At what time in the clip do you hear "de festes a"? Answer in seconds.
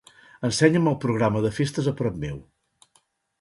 1.43-1.95